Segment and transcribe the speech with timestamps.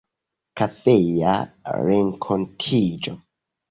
[0.61, 1.35] Kafeja
[1.85, 3.19] renkontiĝo?